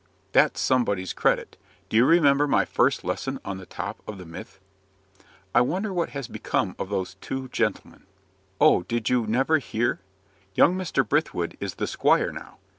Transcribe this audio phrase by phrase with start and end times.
[0.31, 1.57] That's somebody's credit.
[1.87, 4.55] Do you remember my first lesson on the top of the Mythe?"
[5.53, 8.07] "I wonder what has become of those two gentlemen?"
[8.59, 8.81] "Oh!
[8.81, 9.99] did you never hear?
[10.55, 11.07] Young Mr.
[11.07, 12.57] Brithwood is the 'squire now.